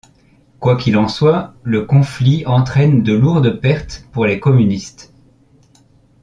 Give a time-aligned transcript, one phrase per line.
[0.59, 5.13] Quoi qu'il en soit, le conflit entraîne de lourdes pertes pour les communistes.